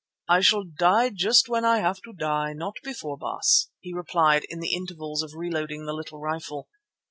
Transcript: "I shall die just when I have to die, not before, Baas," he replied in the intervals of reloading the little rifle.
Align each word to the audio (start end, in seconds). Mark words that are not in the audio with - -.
"I 0.27 0.41
shall 0.41 0.63
die 0.63 1.11
just 1.11 1.47
when 1.47 1.63
I 1.63 1.77
have 1.77 2.01
to 2.05 2.11
die, 2.13 2.53
not 2.53 2.77
before, 2.83 3.19
Baas," 3.19 3.69
he 3.81 3.93
replied 3.93 4.45
in 4.49 4.59
the 4.59 4.73
intervals 4.73 5.21
of 5.21 5.35
reloading 5.35 5.85
the 5.85 5.93
little 5.93 6.19
rifle. 6.19 6.67